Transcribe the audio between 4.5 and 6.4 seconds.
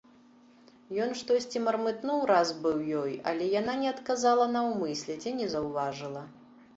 наўмысля ці не заўважыла.